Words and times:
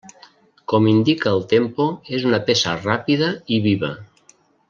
Com 0.71 0.87
indica 0.91 1.33
el 1.33 1.43
tempo, 1.51 1.87
és 2.19 2.25
una 2.31 2.41
peça 2.49 2.75
ràpida 2.79 3.31
i 3.57 3.61
viva. 3.69 3.93